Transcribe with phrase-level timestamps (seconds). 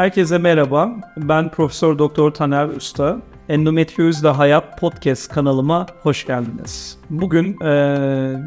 [0.00, 0.90] Herkese merhaba.
[1.16, 3.22] Ben Profesör Doktor Taner Usta.
[3.48, 6.98] Endometriozle Hayat Podcast kanalıma hoş geldiniz.
[7.10, 7.72] Bugün e,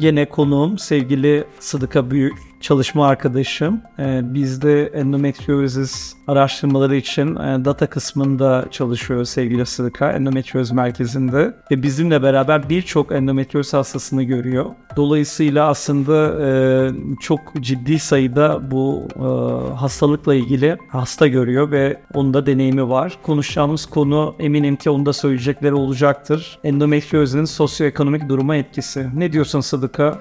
[0.00, 3.80] yine konuğum sevgili Sıdıka Büyük, çalışma arkadaşım.
[3.98, 11.54] E, bizde endometriozis araştırmaları için e, data kısmında çalışıyor sevgili Sıdıka, endometrioz merkezinde.
[11.70, 14.66] Ve bizimle beraber birçok endometrioz hastasını görüyor.
[14.96, 16.48] Dolayısıyla aslında e,
[17.20, 19.20] çok ciddi sayıda bu e,
[19.74, 23.18] hastalıkla ilgili hasta görüyor ve onun da deneyimi var.
[23.22, 26.58] Konuşacağımız konu eminim ki onda söyleyecekleri olacaktır.
[26.64, 29.08] Endometriozun sosyoekonomik duruma etkisi.
[29.14, 30.18] Ne diyorsun Sıdıka?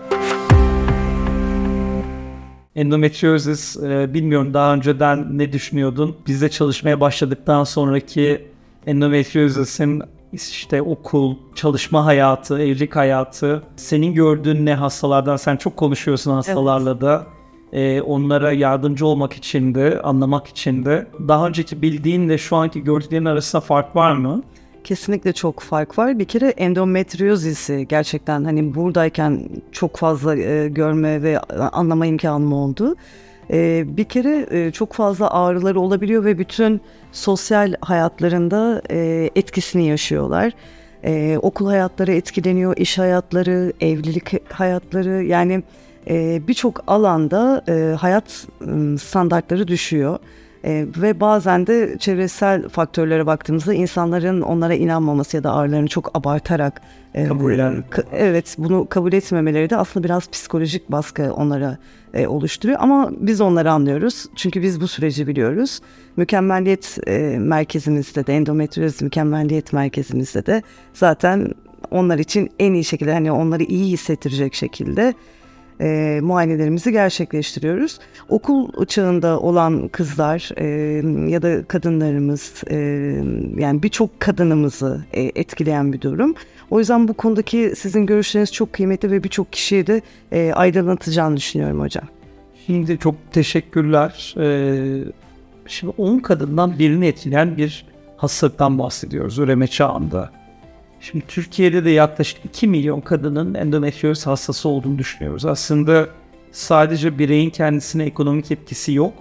[2.75, 6.15] Endometriozis e, bilmiyorum daha önceden ne düşünüyordun?
[6.27, 8.47] Bizde çalışmaya başladıktan sonraki
[8.85, 16.91] endometriozis'in işte okul, çalışma hayatı, evlilik hayatı, senin gördüğün ne hastalardan sen çok konuşuyorsun hastalarla
[16.91, 17.01] evet.
[17.01, 17.27] da.
[17.73, 21.07] Ee, onlara yardımcı olmak için de, anlamak için de.
[21.27, 24.43] Daha önceki bildiğinle şu anki gördüklerin arasında fark var mı?
[24.89, 26.19] Kesinlikle çok fark var.
[26.19, 32.95] Bir kere endometriozisi gerçekten hani buradayken çok fazla e, görme ve anlama imkanım oldu.
[33.51, 40.53] E, bir kere e, çok fazla ağrıları olabiliyor ve bütün sosyal hayatlarında e, etkisini yaşıyorlar.
[41.03, 45.63] E, okul hayatları etkileniyor, iş hayatları, evlilik hayatları yani
[46.07, 50.19] e, birçok alanda e, hayat e, standartları düşüyor.
[50.65, 56.81] E, ve bazen de çevresel faktörlere baktığımızda insanların onlara inanmaması ya da ağrılarını çok abartarak
[57.13, 57.59] e, kabul
[58.13, 61.77] evet bunu kabul etmemeleri de aslında biraz psikolojik baskı onlara
[62.13, 65.79] e, oluşturuyor ama biz onları anlıyoruz çünkü biz bu süreci biliyoruz.
[66.17, 70.63] Mükemmelliyet e, merkezimizde de endometrioz mükemmelliyet merkezimizde de
[70.93, 71.51] zaten
[71.91, 75.13] onlar için en iyi şekilde hani onları iyi hissettirecek şekilde
[75.81, 77.99] e, muayenelerimizi gerçekleştiriyoruz.
[78.29, 80.65] Okul çağında olan kızlar e,
[81.31, 82.77] ya da kadınlarımız e,
[83.57, 86.35] yani birçok kadınımızı e, etkileyen bir durum.
[86.69, 91.79] O yüzden bu konudaki sizin görüşleriniz çok kıymetli ve birçok kişiye de e, aydınlatacağını düşünüyorum
[91.79, 92.05] hocam.
[92.69, 94.35] Şimdi çok teşekkürler.
[94.37, 95.03] Ee,
[95.67, 97.85] şimdi 10 kadından birini etkileyen bir
[98.17, 100.31] hastalıktan bahsediyoruz üreme çağında.
[101.01, 105.45] Şimdi Türkiye'de de yaklaşık 2 milyon kadının endometrioz hastası olduğunu düşünüyoruz.
[105.45, 106.07] Aslında
[106.51, 109.13] sadece bireyin kendisine ekonomik etkisi yok.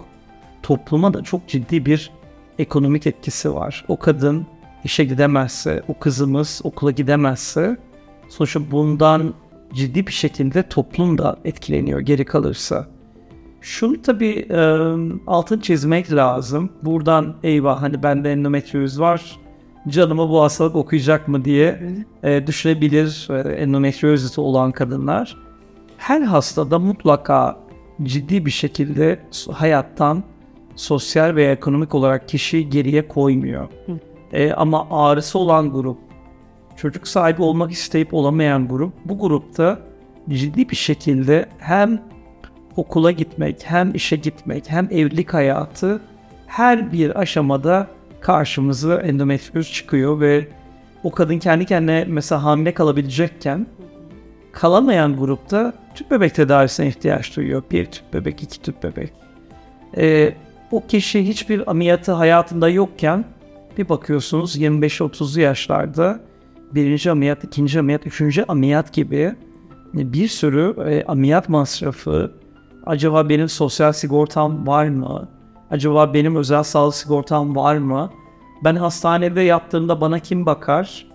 [0.63, 2.11] Topluma da çok ciddi bir
[2.59, 3.85] ekonomik etkisi var.
[3.87, 4.45] O kadın
[4.83, 7.77] işe gidemezse, o kızımız okula gidemezse
[8.29, 9.33] sonuçta bundan
[9.73, 12.87] ciddi bir şekilde toplum da etkileniyor geri kalırsa.
[13.61, 14.59] Şunu tabii e,
[15.27, 16.69] altın çizmek lazım.
[16.83, 19.39] Buradan eyvah hani bende endometrioz var
[19.87, 21.81] canımı bu hastalık okuyacak mı diye
[22.23, 25.37] e, düşünebilir e, endometrioziti olan kadınlar.
[25.97, 27.59] Her hastada mutlaka
[28.03, 29.19] ciddi bir şekilde
[29.51, 30.23] hayattan
[30.75, 33.67] sosyal ve ekonomik olarak kişi geriye koymuyor.
[34.33, 35.97] E, ama ağrısı olan grup,
[36.77, 39.79] çocuk sahibi olmak isteyip olamayan grup, bu grupta
[40.29, 42.01] ciddi bir şekilde hem
[42.75, 46.01] okula gitmek, hem işe gitmek, hem evlilik hayatı
[46.47, 47.87] her bir aşamada
[48.21, 50.47] karşımıza endometrioz çıkıyor ve
[51.03, 53.67] o kadın kendi kendine mesela hamile kalabilecekken
[54.51, 57.63] kalamayan grupta tüp bebek tedavisine ihtiyaç duyuyor.
[57.71, 59.13] Bir tüp bebek, iki tüp bebek.
[59.97, 60.33] Ee,
[60.71, 63.25] o kişi hiçbir ameliyatı hayatında yokken
[63.77, 66.19] bir bakıyorsunuz 25-30'lu yaşlarda
[66.71, 69.35] birinci ameliyat, ikinci ameliyat, üçüncü ameliyat gibi
[69.93, 72.31] bir sürü e, ameliyat masrafı,
[72.85, 75.27] acaba benim sosyal sigortam var mı?
[75.71, 78.11] Acaba benim özel sağlık sigortam var mı?
[78.63, 81.05] Ben hastanede yattığımda bana kim bakar?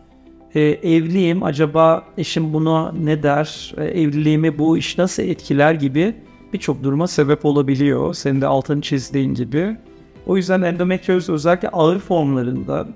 [0.54, 1.42] Ee, evliyim.
[1.42, 3.75] Acaba eşim buna ne der?
[3.78, 6.14] Ee, evliliğimi bu iş nasıl etkiler gibi
[6.53, 8.14] birçok duruma sebep olabiliyor.
[8.14, 9.76] Senin de altını çizdiğin gibi.
[10.26, 12.87] O yüzden endometrioz özellikle ağır formlarında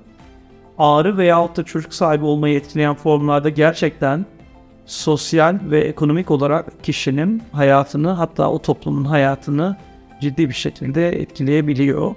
[0.78, 4.26] ağrı veya da çocuk sahibi olmayı etkileyen formlarda gerçekten
[4.86, 9.76] sosyal ve ekonomik olarak kişinin hayatını hatta o toplumun hayatını
[10.20, 12.14] ciddi bir şekilde etkileyebiliyor.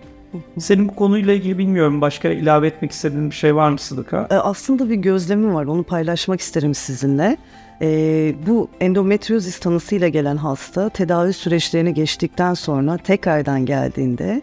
[0.60, 4.28] Senin bu konuyla ilgili bilmiyorum başka ilave etmek istediğin bir şey var mı Sıdıka?
[4.32, 7.38] E, aslında bir gözlemim var onu paylaşmak isterim sizinle.
[7.82, 14.42] Ee, bu endometriozis tanısıyla gelen hasta tedavi süreçlerini geçtikten sonra tekrardan geldiğinde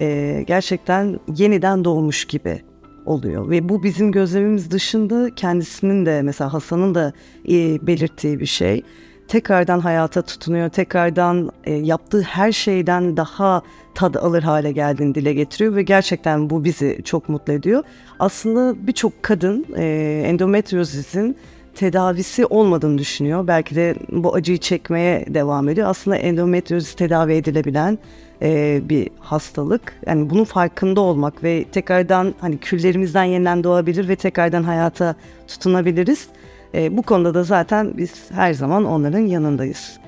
[0.00, 2.62] e, gerçekten yeniden doğmuş gibi
[3.06, 7.12] oluyor ve bu bizim gözlemimiz dışında kendisinin de mesela Hasan'ın da
[7.48, 8.82] e, belirttiği bir şey
[9.30, 13.62] tekrardan hayata tutunuyor, tekrardan e, yaptığı her şeyden daha
[13.94, 17.82] tad alır hale geldiğini dile getiriyor ve gerçekten bu bizi çok mutlu ediyor.
[18.18, 21.36] Aslında birçok kadın e, endometriozis'in
[21.74, 23.46] tedavisi olmadığını düşünüyor.
[23.46, 25.88] Belki de bu acıyı çekmeye devam ediyor.
[25.88, 27.98] Aslında endometriozis tedavi edilebilen
[28.42, 29.92] e, bir hastalık.
[30.06, 35.14] Yani bunun farkında olmak ve tekrardan hani küllerimizden yeniden doğabilir ve tekrardan hayata
[35.48, 36.28] tutunabiliriz.
[36.74, 39.98] E, bu konuda da zaten biz her zaman onların yanındayız.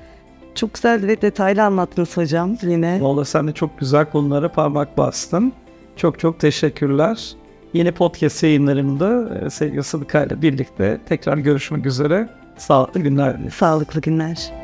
[0.55, 3.01] Çok güzel ve detaylı anlattınız hocam yine.
[3.01, 5.53] Valla sen de çok güzel konulara parmak bastın.
[5.95, 7.33] Çok çok teşekkürler.
[7.73, 12.29] Yeni podcast yayınlarında e, sevgili Sıdıka ile birlikte tekrar görüşmek üzere.
[12.57, 13.35] Sağlıklı günler.
[13.55, 14.62] Sağlıklı günler.